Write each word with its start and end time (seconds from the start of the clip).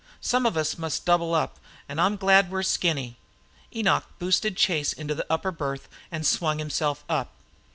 Some 0.21 0.47
of 0.47 0.57
us 0.57 0.79
must 0.79 1.05
double 1.05 1.35
up, 1.35 1.59
an' 1.87 1.99
I'm 1.99 2.15
glad 2.15 2.49
we 2.49 2.57
're 2.57 2.63
skinny." 2.63 3.19
Enoch 3.75 4.05
boosted 4.17 4.57
Chase 4.57 4.93
into 4.93 5.13
the 5.13 5.27
upper 5.31 5.51
berth 5.51 5.87
and 6.11 6.25
swung 6.25 6.57
himself 6.57 7.05
up. 7.07 7.33